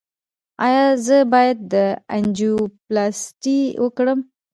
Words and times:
ایا 0.65 0.85
زه 1.05 1.17
باید 1.33 1.61
انجیوپلاسټي 2.15 3.59
وکړم؟ 3.83 4.19